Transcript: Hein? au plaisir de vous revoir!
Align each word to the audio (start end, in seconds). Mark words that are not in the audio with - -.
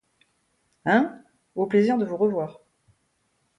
Hein? 0.85 1.21
au 1.53 1.67
plaisir 1.67 1.95
de 1.99 2.05
vous 2.05 2.17
revoir! 2.17 2.61